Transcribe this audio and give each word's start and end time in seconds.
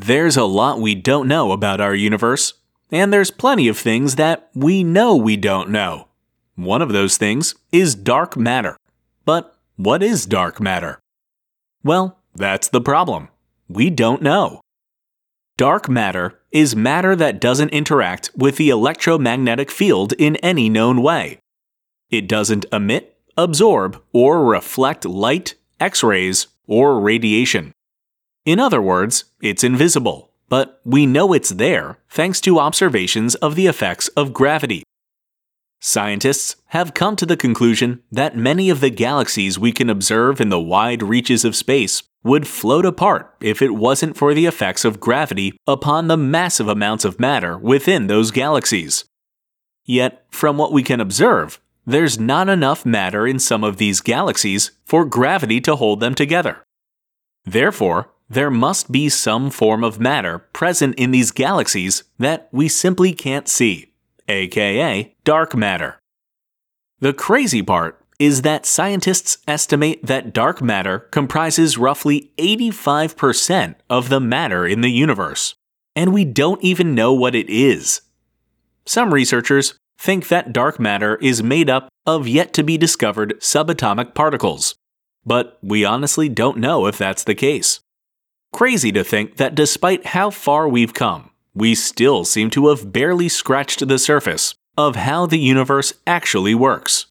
There's 0.00 0.36
a 0.36 0.44
lot 0.44 0.80
we 0.80 0.94
don't 0.94 1.26
know 1.26 1.50
about 1.50 1.80
our 1.80 1.92
universe, 1.92 2.54
and 2.92 3.12
there's 3.12 3.32
plenty 3.32 3.66
of 3.66 3.76
things 3.76 4.14
that 4.14 4.48
we 4.54 4.84
know 4.84 5.16
we 5.16 5.36
don't 5.36 5.70
know. 5.70 6.06
One 6.54 6.82
of 6.82 6.90
those 6.90 7.16
things 7.16 7.56
is 7.72 7.96
dark 7.96 8.36
matter. 8.36 8.76
But 9.24 9.58
what 9.74 10.00
is 10.00 10.24
dark 10.24 10.60
matter? 10.60 11.00
Well, 11.82 12.16
that's 12.32 12.68
the 12.68 12.80
problem. 12.80 13.26
We 13.68 13.90
don't 13.90 14.22
know. 14.22 14.60
Dark 15.56 15.88
matter 15.88 16.38
is 16.52 16.76
matter 16.76 17.16
that 17.16 17.40
doesn't 17.40 17.70
interact 17.70 18.30
with 18.36 18.56
the 18.56 18.70
electromagnetic 18.70 19.68
field 19.68 20.12
in 20.12 20.36
any 20.36 20.68
known 20.68 21.02
way. 21.02 21.40
It 22.08 22.28
doesn't 22.28 22.66
emit, 22.72 23.16
absorb, 23.36 24.00
or 24.12 24.44
reflect 24.44 25.04
light, 25.04 25.56
X 25.80 26.04
rays, 26.04 26.46
or 26.68 27.00
radiation. 27.00 27.72
In 28.48 28.58
other 28.58 28.80
words, 28.80 29.24
it's 29.42 29.62
invisible, 29.62 30.32
but 30.48 30.80
we 30.82 31.04
know 31.04 31.34
it's 31.34 31.50
there 31.50 31.98
thanks 32.08 32.40
to 32.40 32.58
observations 32.58 33.34
of 33.34 33.56
the 33.56 33.66
effects 33.66 34.08
of 34.16 34.32
gravity. 34.32 34.82
Scientists 35.80 36.56
have 36.68 36.94
come 36.94 37.14
to 37.16 37.26
the 37.26 37.36
conclusion 37.36 38.02
that 38.10 38.38
many 38.38 38.70
of 38.70 38.80
the 38.80 38.88
galaxies 38.88 39.58
we 39.58 39.70
can 39.70 39.90
observe 39.90 40.40
in 40.40 40.48
the 40.48 40.58
wide 40.58 41.02
reaches 41.02 41.44
of 41.44 41.54
space 41.54 42.02
would 42.24 42.46
float 42.46 42.86
apart 42.86 43.36
if 43.42 43.60
it 43.60 43.74
wasn't 43.74 44.16
for 44.16 44.32
the 44.32 44.46
effects 44.46 44.82
of 44.82 44.98
gravity 44.98 45.54
upon 45.66 46.08
the 46.08 46.16
massive 46.16 46.68
amounts 46.68 47.04
of 47.04 47.20
matter 47.20 47.58
within 47.58 48.06
those 48.06 48.30
galaxies. 48.30 49.04
Yet, 49.84 50.24
from 50.30 50.56
what 50.56 50.72
we 50.72 50.82
can 50.82 51.02
observe, 51.02 51.60
there's 51.84 52.18
not 52.18 52.48
enough 52.48 52.86
matter 52.86 53.26
in 53.26 53.40
some 53.40 53.62
of 53.62 53.76
these 53.76 54.00
galaxies 54.00 54.70
for 54.86 55.04
gravity 55.04 55.60
to 55.60 55.76
hold 55.76 56.00
them 56.00 56.14
together. 56.14 56.64
Therefore, 57.44 58.08
there 58.28 58.50
must 58.50 58.92
be 58.92 59.08
some 59.08 59.50
form 59.50 59.82
of 59.82 59.98
matter 59.98 60.38
present 60.38 60.94
in 60.96 61.10
these 61.10 61.30
galaxies 61.30 62.04
that 62.18 62.48
we 62.52 62.68
simply 62.68 63.12
can't 63.12 63.48
see, 63.48 63.92
aka 64.28 65.14
dark 65.24 65.54
matter. 65.54 65.98
The 67.00 67.12
crazy 67.12 67.62
part 67.62 68.04
is 68.18 68.42
that 68.42 68.66
scientists 68.66 69.38
estimate 69.46 70.04
that 70.04 70.32
dark 70.32 70.60
matter 70.60 70.98
comprises 70.98 71.78
roughly 71.78 72.32
85% 72.36 73.76
of 73.88 74.08
the 74.08 74.20
matter 74.20 74.66
in 74.66 74.80
the 74.80 74.90
universe, 74.90 75.54
and 75.94 76.12
we 76.12 76.24
don't 76.24 76.62
even 76.62 76.94
know 76.94 77.12
what 77.12 77.34
it 77.34 77.48
is. 77.48 78.02
Some 78.84 79.14
researchers 79.14 79.74
think 79.98 80.28
that 80.28 80.52
dark 80.52 80.80
matter 80.80 81.16
is 81.16 81.42
made 81.42 81.70
up 81.70 81.88
of 82.06 82.26
yet 82.26 82.52
to 82.54 82.64
be 82.64 82.76
discovered 82.76 83.40
subatomic 83.40 84.14
particles, 84.14 84.74
but 85.24 85.58
we 85.62 85.84
honestly 85.84 86.28
don't 86.28 86.58
know 86.58 86.86
if 86.86 86.98
that's 86.98 87.24
the 87.24 87.34
case. 87.34 87.80
Crazy 88.52 88.92
to 88.92 89.04
think 89.04 89.36
that 89.36 89.54
despite 89.54 90.06
how 90.06 90.30
far 90.30 90.68
we've 90.68 90.94
come, 90.94 91.30
we 91.54 91.74
still 91.74 92.24
seem 92.24 92.50
to 92.50 92.68
have 92.68 92.92
barely 92.92 93.28
scratched 93.28 93.86
the 93.86 93.98
surface 93.98 94.54
of 94.76 94.96
how 94.96 95.26
the 95.26 95.38
universe 95.38 95.92
actually 96.06 96.54
works. 96.54 97.07